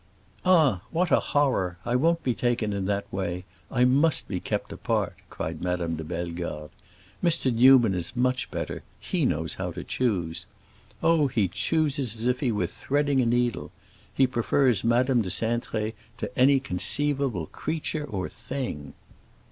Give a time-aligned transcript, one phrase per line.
[0.43, 1.77] "Ah, what a horror!
[1.85, 6.03] I won't be taken in that way; I must be kept apart," cried Madame de
[6.03, 6.71] Bellegarde.
[7.23, 7.53] "Mr.
[7.53, 10.47] Newman is much better; he knows how to choose.
[11.03, 13.69] Oh, he chooses as if he were threading a needle.
[14.11, 18.95] He prefers Madame de Cintré to any conceivable creature or thing."